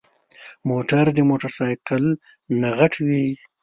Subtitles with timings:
[0.69, 2.03] موټر د موټرسايکل
[2.61, 3.25] نه غټ وي.